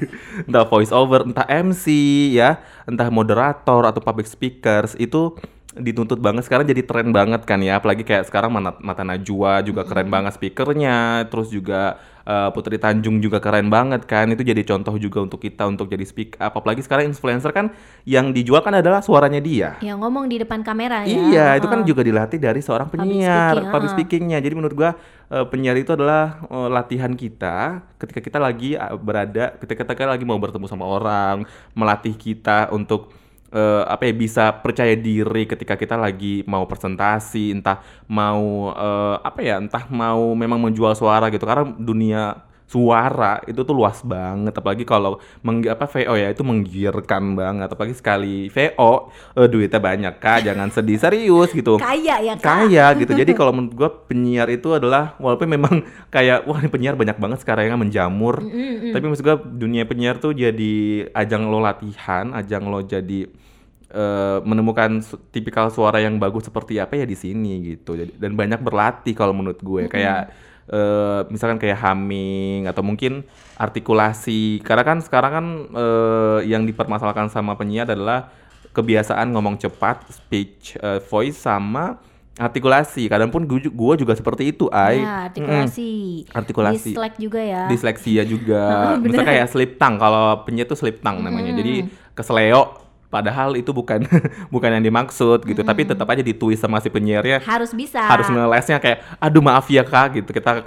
[0.50, 1.86] entah voice over entah MC
[2.34, 5.38] ya entah moderator atau public speakers itu
[5.72, 6.44] dituntut banget.
[6.44, 7.80] Sekarang jadi tren banget kan ya.
[7.80, 11.28] Apalagi kayak sekarang Mata, Mata Najwa juga keren banget speakernya.
[11.32, 11.96] Terus juga
[12.28, 14.28] eh, Putri Tanjung juga keren banget kan.
[14.28, 16.60] Itu jadi contoh juga untuk kita untuk jadi speak up.
[16.60, 17.72] Apalagi sekarang influencer kan
[18.04, 19.80] yang dijual kan adalah suaranya dia.
[19.80, 21.16] Yang ngomong di depan kamera ya.
[21.16, 21.88] Iya, itu kan Heeh.
[21.88, 23.94] juga dilatih dari seorang Public penyiar, speaking, public ah.
[23.96, 24.38] speakingnya.
[24.44, 24.90] Jadi menurut gua
[25.32, 30.36] eh, penyiar itu adalah eh, latihan kita ketika kita lagi berada, ketika kita lagi mau
[30.36, 33.21] bertemu sama orang, melatih kita untuk
[33.52, 39.40] eh, apa ya bisa percaya diri ketika kita lagi mau presentasi, entah mau eh, apa
[39.44, 41.44] ya, entah mau memang menjual suara gitu.
[41.44, 44.56] Karena dunia suara itu tuh luas banget.
[44.56, 47.68] Apalagi kalau meng, apa VO ya itu menggiurkan banget.
[47.68, 50.48] Apalagi sekali VO eh, duitnya banyak kak.
[50.48, 51.76] Jangan sedih serius gitu.
[51.76, 52.72] Kaya ya kak?
[52.72, 53.12] Kaya gitu.
[53.12, 57.44] Jadi kalau menurut gua penyiar itu adalah walaupun memang kayak wah ini penyiar banyak banget
[57.44, 58.40] sekarang yang menjamur.
[58.40, 58.94] Mm-mm.
[58.96, 63.28] tapi maksud gua dunia penyiar tuh jadi ajang lo latihan ajang lo jadi
[63.92, 67.94] eh, menemukan su- tipikal suara yang bagus seperti apa ya di sini gitu.
[67.94, 69.86] Jadi dan banyak berlatih kalau menurut gue.
[69.86, 70.32] Kayak
[70.66, 73.22] eh, misalkan kayak humming atau mungkin
[73.56, 74.64] artikulasi.
[74.64, 78.32] Karena kan sekarang kan eh, yang dipermasalahkan sama penyiar adalah
[78.72, 82.00] kebiasaan ngomong cepat speech eh, voice sama
[82.32, 83.12] artikulasi.
[83.12, 85.92] Kadang pun gue juga seperti itu ay ya artikulasi.
[86.32, 86.90] Artikulasi.
[86.96, 87.62] Dislike juga ya.
[87.68, 88.64] Disleksia juga.
[89.04, 91.52] Misalnya kayak slip tongue kalau penyiar tuh slip tongue namanya.
[91.52, 92.81] Jadi kesleo
[93.12, 94.08] padahal itu bukan
[94.54, 98.00] bukan yang dimaksud gitu, tapi tetap aja ditulis sama si penyiarnya harus bisa.
[98.00, 100.30] Harus ngelesnya kayak aduh maaf ya Kak gitu.
[100.32, 100.64] Kita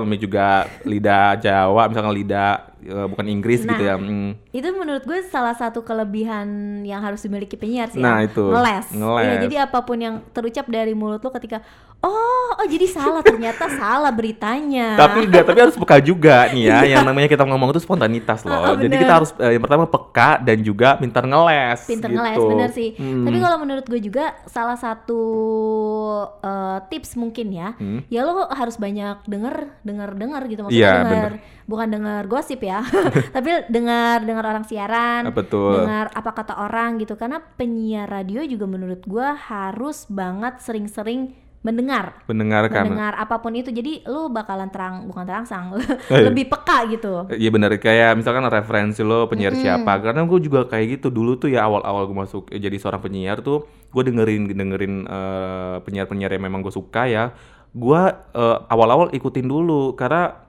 [0.00, 0.46] namanya juga
[0.88, 3.94] lidah Jawa misalkan lidah eh, bukan Inggris gitu ya.
[3.94, 4.30] Nah, Hmm.
[4.48, 6.46] itu menurut gue salah satu kelebihan
[6.82, 8.26] yang harus dimiliki penyiar sih Nah, Am.
[8.26, 8.42] itu.
[8.44, 9.24] ngeles Ngeles.
[9.24, 11.62] Iya, jadi apa pun yang terucap dari mulut lo ketika
[11.98, 12.18] oh
[12.52, 16.78] oh jadi salah ternyata salah beritanya Tapi enggak, tapi harus peka juga nih ya.
[16.90, 18.52] Yang namanya kita ngomong itu spontanitas loh.
[18.52, 21.80] Ah, ah, Jadi kita harus eh, yang pertama peka dan juga pintar ngeles.
[21.84, 22.18] pinter gitu.
[22.18, 23.22] ngeles bener sih Hmm.
[23.22, 25.20] tapi kalau menurut gue juga salah satu
[26.40, 28.00] eh, tips mungkin ya Hmm.
[28.06, 31.32] ya lo harus banyak denger denger denger gitu maksudnya Iya, denger
[31.64, 32.82] bukan denger gosip ya
[33.36, 35.78] tapi dengar dengar orang siaran Ah, betul.
[35.78, 37.14] dengar apa kata orang gitu.
[37.14, 42.26] Karena penyiar radio juga menurut gue harus banget sering-sering mendengar.
[42.26, 42.90] Mendengarkan.
[42.90, 43.70] mendengar apa pun itu.
[43.70, 45.78] Jadi lu bakalan terang bukan terangsang
[46.10, 46.22] Eh.
[46.26, 47.30] lebih peka gitu.
[47.30, 49.94] Iya benar kayak misalkan referensi lo penyiar siapa.
[50.00, 51.08] Karena gue juga kayak gitu.
[51.08, 55.76] Dulu tuh ya awal-awal gue masuk eh, jadi seorang penyiar tuh gue dengerin dengerin eh,
[55.80, 57.30] penyiar-penyiar yang memang gue suka ya
[57.70, 58.02] gue
[58.34, 59.94] eh, awal-awal ikutin dulu.
[59.94, 60.41] Karena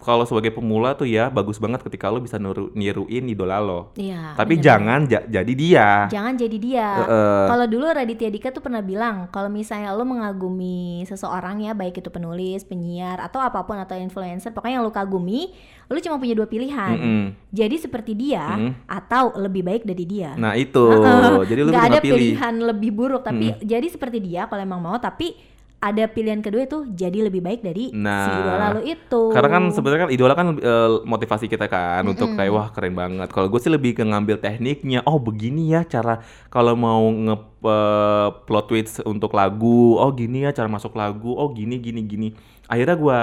[0.00, 4.32] kalau sebagai pemula tuh ya bagus banget ketika lo bisa niru, niruin idola lo Iya
[4.32, 4.64] tapi bener.
[4.64, 7.44] jangan ja- jadi dia jangan jadi dia Heeh.
[7.46, 12.08] Kalau dulu Raditya Dika tuh pernah bilang kalau misalnya lo mengagumi seseorang ya baik itu
[12.08, 15.52] penulis, penyiar atau apa pun atau influencer, pokoknya yang lo kagumi,
[15.86, 16.96] lo cuma punya dua pilihan.
[16.96, 17.24] Mm-mm.
[17.50, 18.72] Jadi seperti dia Mm.
[18.86, 20.32] atau lebih baik dari dia.
[20.34, 21.44] nah itu Heeh.
[21.44, 24.96] jadi lo Nggak ada pilih pilihan lebih buruk, tapi jadi seperti dia kalau emang mau,
[24.96, 25.36] tapi
[25.80, 29.22] ada pilihan kedua itu jadi lebih baik dari si Nah, idola lo itu.
[29.32, 33.32] Karena kan sebenarnya kan idola kan eh, motivasi kita kan untuk kayak wah keren banget.
[33.32, 35.00] Kalau gue sih lebih ke ngambil tekniknya.
[35.08, 36.20] Oh begini ya cara
[36.52, 39.96] kalau mau nge eh, plot twist untuk lagu.
[39.96, 41.32] Oh gini ya cara masuk lagu.
[41.32, 42.28] Oh gini gini gini.
[42.68, 43.20] Akhirnya gue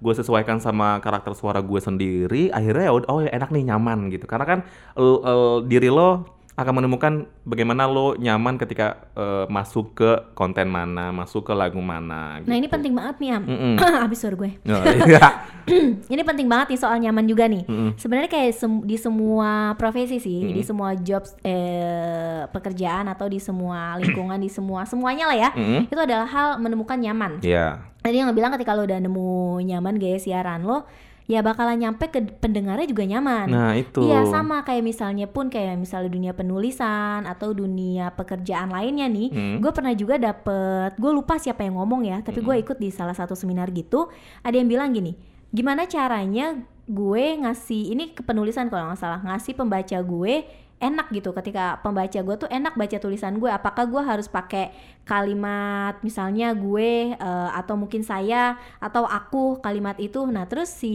[0.00, 2.48] gue sesuaikan sama karakter suara gue sendiri.
[2.48, 4.24] Akhirnya ya oh ya enak nih nyaman gitu.
[4.24, 4.58] Karena kan
[4.96, 7.12] el- el- diri lo akan menemukan
[7.46, 12.42] bagaimana lo nyaman ketika eh, masuk ke konten mana, masuk ke lagu mana.
[12.42, 12.74] Nah ini gitu.
[12.74, 13.44] penting banget nih Am.
[14.02, 14.50] Habis suara gue.
[14.66, 15.46] Oh, iya.
[16.12, 17.62] ini penting banget nih soal nyaman juga nih.
[17.62, 17.94] Mm-mm.
[17.94, 20.56] Sebenarnya kayak sem- di semua profesi sih, Mm-mm.
[20.58, 25.50] di semua jobs eh, pekerjaan atau di semua lingkungan, di semua semuanya lah ya.
[25.54, 25.86] Mm-mm.
[25.86, 27.38] Itu adalah hal menemukan nyaman.
[27.38, 27.86] Iya.
[28.02, 30.90] Tadi yang bilang ketika lo udah nemu nyaman gaya siaran lo,
[31.28, 33.46] ya bakalan nyampe ke pendengarnya juga nyaman.
[33.52, 34.00] Nah itu.
[34.00, 39.56] Iya sama kayak misalnya pun kayak misalnya dunia penulisan atau dunia pekerjaan lainnya nih, Hmm.
[39.60, 42.64] gue pernah juga dapet, gue lupa siapa yang ngomong ya, tapi gue Hmm.
[42.64, 44.08] ikut di salah satu seminar gitu,
[44.40, 45.20] ada yang bilang gini,
[45.52, 50.34] gimana caranya gue ngasih ini ke penulisan kalau nggak salah ngasih pembaca gue
[50.78, 54.70] enak gitu ketika pembaca gue tuh enak baca tulisan gue apakah gue harus pakai
[55.02, 60.22] kalimat misalnya gue eh, atau mungkin saya atau aku kalimat itu?
[60.24, 60.94] Nah terus si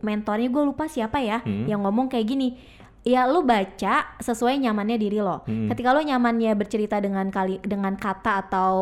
[0.00, 1.68] mentornya gue lupa siapa ya Hmm.
[1.68, 2.56] yang ngomong kayak gini
[3.04, 5.40] ya lu baca sesuai nyamannya diri lo.
[5.44, 5.68] Hmm.
[5.68, 8.74] ketika lo nyamannya bercerita dengan kali dengan kata atau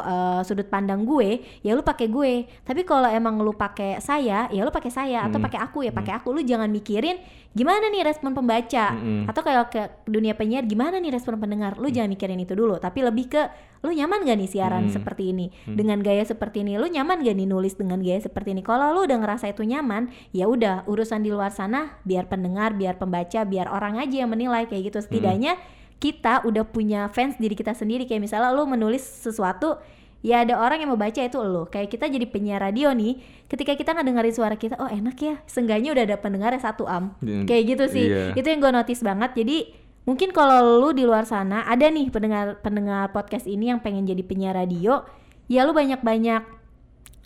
[0.00, 2.32] eh, sudut pandang gue ya lu pakai gue.
[2.62, 5.26] Tapi kalau emang lu pakai saya ya lu pakai saya.
[5.26, 5.46] Atau Hmm.
[5.46, 6.30] pakai aku ya pakai aku.
[6.30, 7.18] Lu jangan mikirin
[7.50, 8.94] gimana nih respon pembaca?
[8.94, 9.26] Mm-mm.
[9.26, 11.74] atau kayak ke dunia penyiar gimana nih respon pendengar?
[11.82, 13.42] Lu jangan mikirin itu dulu tapi lebih ke
[13.82, 14.94] lu nyaman gak nih siaran Hmm.
[14.94, 15.50] seperti ini?
[15.66, 18.62] Dengan gaya seperti ini lu nyaman gak nih nulis dengan gaya seperti ini?
[18.62, 23.00] Kalau lu udah ngerasa itu nyaman ya udah urusan di luar sana biar pendengar biar
[23.00, 25.02] pembaca biar orang aja yang menilai kayak gitu.
[25.02, 25.58] Setidaknya
[25.98, 28.06] kita udah punya fans diri kita sendiri.
[28.06, 29.80] Kayak misalnya lu menulis sesuatu
[30.20, 33.16] ya ada orang yang mau baca itu lo kayak kita jadi penyiar radio nih
[33.48, 35.34] ketika kita ngedengerin suara kita oh enak ya.
[35.48, 37.16] Seenggaknya udah ada pendengarnya satu am.
[37.24, 37.48] Hmm.
[37.48, 38.06] kayak gitu sih.
[38.08, 38.36] Iya.
[38.36, 39.30] itu yang gue notice banget.
[39.34, 39.56] Jadi
[40.04, 44.24] mungkin kalau lu di luar sana ada nih pendengar pendengar podcast ini yang pengen jadi
[44.24, 45.04] penyiar radio
[45.50, 46.59] ya lu banyak banyak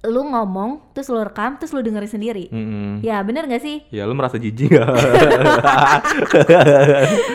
[0.05, 3.01] lu ngomong terus lu rekam terus lu dengerin sendiri Mm-mm.
[3.01, 4.89] ya bener gak sih Ya lu merasa jijik gak?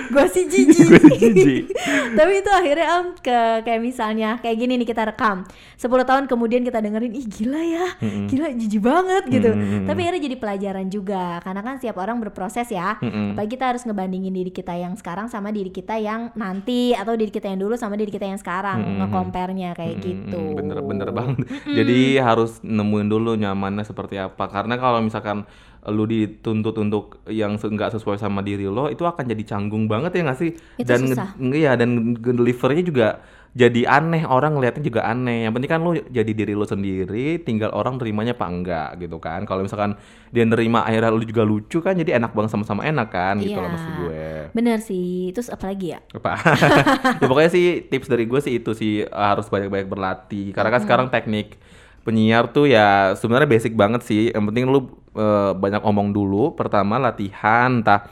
[0.10, 1.64] gue sih jijik
[2.18, 5.46] tapi itu akhirnya am ke kayak misalnya kayak gini nih kita rekam
[5.78, 8.26] 10 tahun kemudian kita dengerin ih gila ya Mm-mm.
[8.28, 9.86] gila jijik banget gitu Mm-mm.
[9.86, 13.34] tapi akhirnya jadi pelajaran juga karena kan setiap orang berproses ya Mm-mm.
[13.34, 17.30] apalagi kita harus ngebandingin diri kita yang sekarang sama diri kita yang nanti atau diri
[17.30, 18.98] kita yang dulu sama diri kita yang sekarang Mm-mm.
[19.06, 21.46] nge-compare-nya kayak Mm-mm, gitu Bener bener banget.
[21.66, 24.48] Jadi harus nemuin dulu nyamannya seperti apa.
[24.48, 25.44] Karena kalau misalkan
[25.88, 30.22] lu dituntut untuk yang nggak sesuai sama diri lo, itu akan jadi canggung banget ya
[30.28, 30.52] nggak sih?
[30.76, 31.30] Itu dan susah.
[31.56, 33.08] iya dan delivernya juga
[33.50, 34.28] jadi aneh.
[34.28, 35.48] Orang ngeliatnya juga aneh.
[35.48, 39.48] Yang penting kan lu jadi diri lo sendiri, tinggal orang nerimanya apa enggak gitu kan.
[39.48, 39.96] Kalau misalkan
[40.30, 43.66] dia nerima akhirnya lu juga lucu kan, jadi enak banget sama-sama enak kan gitu loh
[43.66, 43.74] Iya.
[43.74, 44.26] maksud gue.
[44.50, 46.34] bener sih terus apalagi ya apa
[47.22, 51.08] ya pokoknya sih tips dari gue sih itu sih harus banyak-banyak berlatih karena kan sekarang
[51.14, 51.62] teknik
[52.04, 56.98] penyiar tuh ya sebenarnya basic banget sih yang penting lu eh, banyak omong dulu pertama
[56.98, 58.08] latihan entah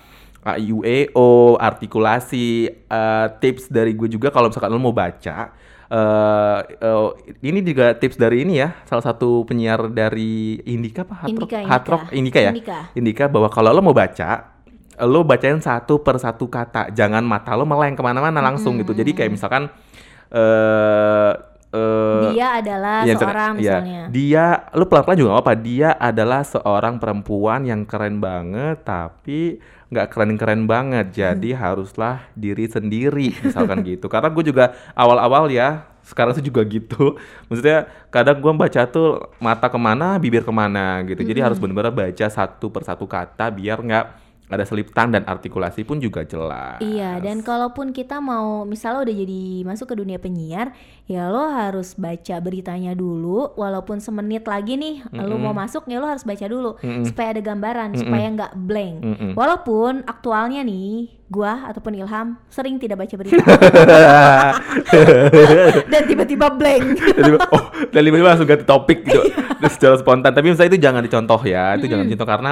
[0.47, 5.51] AIUEO artikulasi eh, tips dari gue juga kalau misalkan lu mau baca
[5.87, 7.07] eh eh,
[7.47, 11.47] ini juga tips dari ini ya salah satu penyiar dari Indika apa Hard Rock?
[11.47, 11.85] Indika, Hard.
[11.87, 12.03] Rock?
[12.11, 12.79] Indika ya Indika.
[12.91, 14.59] Indika bahwa kalau lo mau baca
[15.07, 19.15] lo bacain satu per satu kata jangan mata lo meleng ke mana-mana langsung gitu jadi
[19.15, 19.71] kayak misalkan
[20.27, 21.31] eh
[21.73, 24.01] eh, dia adalah ya, seorang ya, misalnya.
[24.11, 30.07] Dia lu pelan-pelan juga gak apa dia adalah seorang perempuan yang keren banget tapi nggak
[30.11, 31.15] keren-keren banget.
[31.15, 34.07] Jadi haruslah diri sendiri misalkan gitu.
[34.13, 37.19] Karena gue juga awal-awal ya sekarang sih juga gitu.
[37.51, 41.19] Maksudnya kadang gue baca tuh mata ke mana bibir ke mana gitu.
[41.23, 45.99] Jadi harus benar-benar baca satu per satu kata biar nggak ada selipan dan artikulasi pun
[45.99, 50.71] juga jelas Iya, dan kalaupun kita mau misalnya udah jadi masuk ke dunia penyiar,
[51.03, 56.07] ya lo harus baca beritanya dulu, walaupun semenit lagi nih lo mau masuk, ya lo
[56.07, 58.95] harus baca dulu supaya ada gambaran, supaya nggak blank.
[59.03, 59.31] Mm-mm.
[59.35, 63.43] Walaupun aktualnya nih, gua ataupun Ilham sering tidak baca berita
[65.91, 66.85] dan tiba-tiba blank.
[67.47, 69.21] Oh, dan tiba-tiba langsung ganti topik gitu.
[69.31, 70.31] Terus secara spontan.
[70.35, 71.75] Tapi misalnya itu jangan dicontoh ya.
[71.79, 72.51] Itu jangan dicontoh karena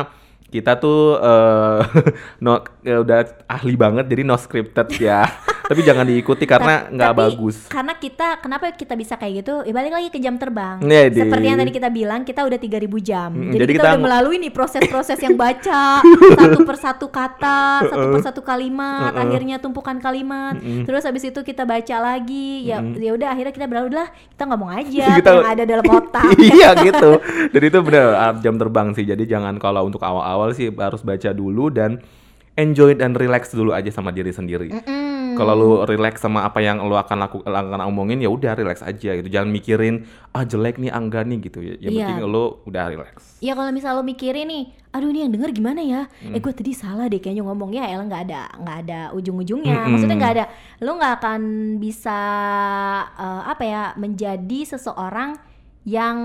[0.51, 1.81] kita tuh eh
[2.45, 5.25] no, ya udah ahli banget jadi no scripted ya.
[5.65, 7.56] Tapi jangan diikuti karena nggak bagus.
[7.67, 9.65] Karena kita kenapa kita bisa kayak gitu?
[9.65, 10.78] Ya balik lagi ke jam terbang.
[10.86, 11.19] Iya, Di.
[11.25, 13.30] Seperti yang tadi kita bilang, kita udah 3000 jam.
[13.34, 16.06] Mm, jadi, jadi kita, kita udah melalui nih proses-proses yang baca
[16.39, 20.58] satu per satu kata, satu per satu kalimat, akhirnya tumpukan kalimat.
[20.62, 22.69] Terus habis itu kita baca lagi.
[22.69, 26.30] Ya ya udah akhirnya kita berlalu lah, kita ngomong aja Kita- yang ada dalam otak.
[26.38, 27.17] iya gitu.
[27.49, 29.06] Dan itu bener ah, jam terbang sih.
[29.06, 31.97] Jadi jangan kalau untuk awal-awal sih harus baca dulu dan
[32.56, 34.71] enjoy dan relax dulu aja sama diri sendiri.
[34.71, 35.14] Mm-mm.
[35.36, 39.15] Kalau lu relax sama apa yang lu akan laku akan omongin ya udah relax aja
[39.19, 39.28] gitu.
[39.28, 41.76] Jangan mikirin ah jelek nih angga nih gitu ya.
[41.78, 42.06] Yang Iya.
[42.10, 43.15] penting lu udah relax.
[43.43, 46.02] Ya kalau misal lo mikirin nih, aduh ini yang denger gimana ya?
[46.24, 46.34] Hmm.
[46.34, 49.76] Eh gue tadi salah deh kayaknya ngomongnya, ya nggak ada nggak ada ujung-ujungnya.
[49.86, 49.91] Mm-mm.
[49.93, 50.45] Maksudnya nggak ada,
[50.82, 51.41] lo nggak akan
[51.78, 52.19] bisa
[53.15, 55.38] eh, apa ya menjadi seseorang
[55.86, 56.17] yang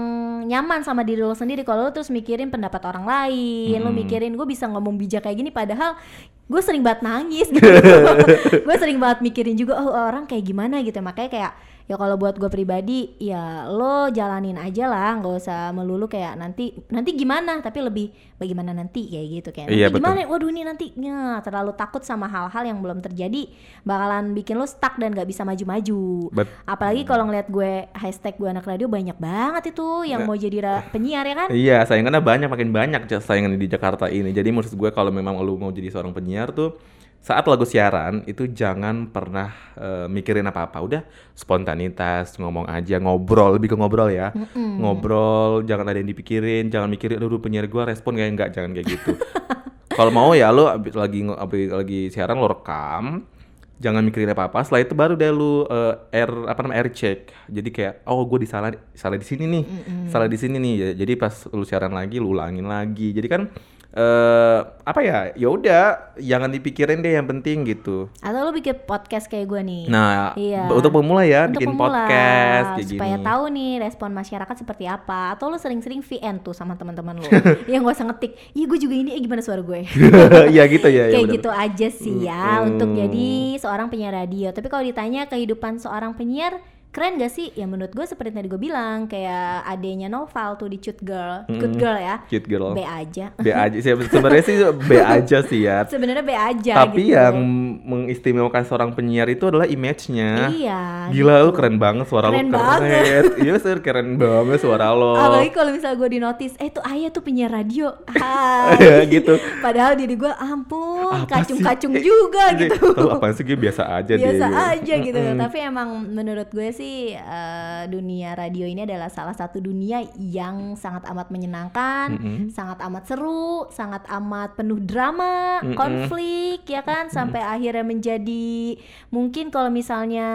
[0.48, 4.00] nyaman sama diri lo sendiri kalau lo terus mikirin pendapat orang lain, lo Mm-mm.
[4.00, 6.00] mikirin gue bisa ngomong bijak kayak gini padahal
[6.50, 7.62] gue sering banget nangis gitu.
[8.66, 11.52] gue sering banget mikirin juga oh orang kayak gimana gitu makanya kayak
[11.90, 16.70] ya kalau buat gue pribadi ya lo jalanin aja lah nggak usah melulu kayak nanti
[16.86, 17.58] nanti gimana?
[17.58, 18.06] Tapi lebih
[18.38, 19.10] bagaimana nanti?
[19.10, 20.06] Kayak gitu kayak Iya, nanti betul.
[20.06, 23.50] gimana waduh ini nantinya terlalu takut sama hal-hal yang belum terjadi
[23.82, 26.30] bakalan bikin lo stuck dan nggak bisa maju-maju.
[26.62, 31.26] Apalagi kalau ngeliat gue hashtag gue anak radio banyak banget itu yang mau jadi penyiar
[31.26, 31.48] ya kan?
[31.50, 34.30] Iya, saingannya banyak, makin banyak saingan di Jakarta ini.
[34.30, 36.78] Jadi maksud gue kalau memang lu mau jadi seorang penyiar tuh
[37.20, 40.80] saat lagu siaran itu jangan pernah eh, mikirin apa-apa.
[40.80, 41.02] Udah
[41.36, 44.32] spontanitas, ngomong aja, ngobrol, lebih ke ngobrol ya.
[44.56, 48.88] Ngobrol, jangan ada yang dipikirin, jangan mikirin aduh penyiar gue respon kayak enggak, jangan kayak
[48.88, 49.12] gitu.
[49.98, 53.28] kalau mau ya lu abis lagi abis lagi siaran lu rekam,
[53.76, 54.64] jangan mikirin apa-apa.
[54.64, 57.36] Setelah itu baru deh lu eh, air apa namanya air check.
[57.52, 59.64] Jadi kayak oh gue disalah salah di sini nih,
[60.08, 60.74] salah di sini nih.
[60.80, 63.12] Ya, Jadi pas lu siaran lagi lu ulangin lagi.
[63.12, 63.52] Jadi kan
[63.92, 65.18] eh apa ya?
[65.34, 65.84] Ya udah,
[66.16, 68.06] jangan dipikirin deh yang penting gitu.
[68.20, 70.66] atau lo bikin podcast kayak gue nih Nah, Iya.
[70.68, 73.26] untuk pemula ya Untuk bikin pemula, podcast kayak supaya gini.
[73.26, 77.26] tahu nih respon masyarakat seperti apa atau lo sering-sering VN tuh sama teman-teman lo
[77.66, 79.80] yang gak usah ngetik iya gue juga ini eh gimana suara gue
[80.54, 81.04] Iya gitu ya.
[81.04, 85.76] ya kayak gitu aja sih ya untuk jadi seorang penyiar radio tapi kalau ditanya kehidupan
[85.76, 90.58] seorang penyiar keren gak sih ya menurut gue seperti tadi gue bilang kayak adanya Noval
[90.58, 92.74] tuh di Cute Girl Cute Girl ya Cute girl.
[92.74, 95.86] B aja B aja sih sebenarnya sih B aja sih ya.
[95.92, 97.14] sebenarnya B aja Tapi gitu.
[97.14, 97.34] yang
[97.80, 100.50] mengistimewakan seorang penyiar itu adalah image-nya.
[100.50, 101.46] iya Gila gitu.
[101.46, 102.66] lu keren banget suara Keren lu keren.
[102.82, 103.24] banget.
[103.46, 105.14] iya sir keren banget suara lo.
[105.14, 107.94] Apalagi kalau misal gue di notice, eh tuh ayah tuh penyiar radio.
[108.10, 109.06] Hai.
[109.14, 109.38] gitu.
[109.62, 111.92] Padahal diri gue ampun, Apa kacung-kacung?
[111.94, 112.82] Eh, juga eh, gitu.
[112.90, 114.22] Tahu apaan sih gue biasa aja deh.
[114.22, 114.58] Biasa gitu.
[114.74, 115.18] aja gitu.
[115.18, 115.38] Mm-mm.
[115.38, 116.79] Tapi emang menurut gue sih
[117.14, 122.38] eh, dunia radio ini adalah salah satu dunia yang sangat amat menyenangkan, Mm-mm.
[122.54, 125.76] sangat amat seru, sangat amat penuh drama, Mm-mm.
[125.76, 128.78] konflik ya kan sampai akhirnya menjadi
[129.10, 130.28] mungkin kalau misalnya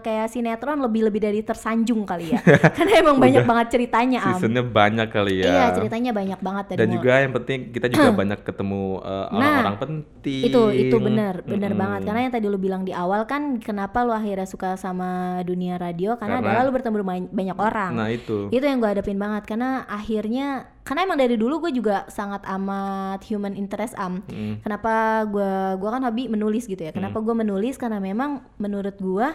[0.00, 2.40] kayak sinetron lebih-lebih dari tersanjung kali ya.
[2.76, 4.38] Karena emang banyak banget ceritanya Am.
[4.38, 5.50] Seasonnya banyak kali ya.
[5.50, 9.76] Iya ceritanya banyak banget dari Dan juga yang penting kita juga banyak ketemu uh, orang-orang
[9.80, 10.42] penting.
[10.46, 11.80] itu itu benar benar Mm-mm.
[11.80, 15.80] banget karena yang tadi lu bilang di awal kan kenapa lu akhirnya suka sama dunia
[15.80, 16.96] radio karena, Karena- adalah lu bertemu
[17.30, 17.92] banyak orang.
[17.96, 18.48] Nah itu.
[18.50, 23.22] itu yang gue hadapin banget karena akhirnya karena emang dari dulu gue juga sangat amat
[23.28, 24.22] human interest am.
[24.26, 24.64] Mm.
[24.64, 26.90] kenapa gue gua kan hobi menulis gitu ya.
[26.90, 27.78] Kenapa gue menulis?
[27.78, 29.28] Karena memang menurut gue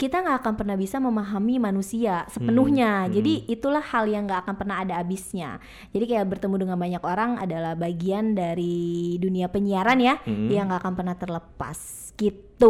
[0.00, 3.04] kita nggak akan pernah bisa memahami manusia sepenuhnya.
[3.12, 5.60] Jadi itulah hal yang nggak akan pernah ada habisnya.
[5.92, 10.48] Jadi kayak bertemu dengan banyak orang adalah bagian dari dunia penyiaran ya Mm.
[10.48, 12.08] yang nggak akan pernah terlepas.
[12.20, 12.68] Gitu.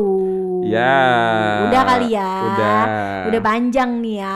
[0.70, 1.66] Ya.
[1.66, 2.30] udah kali ya.
[2.46, 2.82] Udah.
[3.26, 4.34] udah panjang nih ya.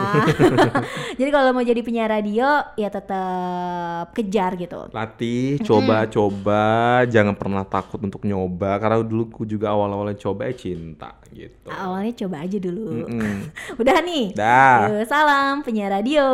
[1.23, 4.91] Jadi kalau mau jadi penyiar radio ya tetap kejar gitu.
[4.91, 6.63] Latih, coba-coba,
[7.07, 8.75] jangan pernah takut untuk nyoba.
[8.83, 11.67] Karena dulu ku juga awal-awalnya coba ya cinta gitu.
[11.67, 13.49] awalnya coba aja dulu Mm-mm.
[13.81, 15.05] udah nih Dah.
[15.09, 16.29] Salam penyiar radio